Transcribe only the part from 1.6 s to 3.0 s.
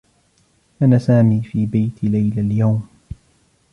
بيت ليلى اليوم.